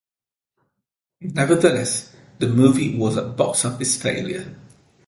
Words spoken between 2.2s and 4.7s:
the movie was a box office failure.